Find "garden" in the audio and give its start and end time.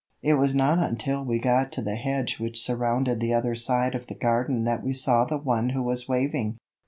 4.15-4.63